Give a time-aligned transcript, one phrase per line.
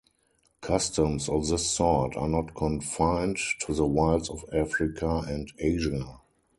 [0.61, 6.19] Customs of this sort are not confined to the wilds of Africa and Asia.